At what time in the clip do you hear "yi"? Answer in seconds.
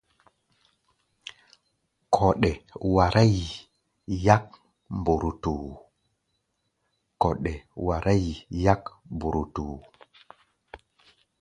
3.35-3.45